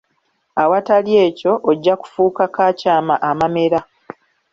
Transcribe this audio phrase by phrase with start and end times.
[0.63, 3.79] Awatali ekyo, ojja kufuuka, kaakyama amamera!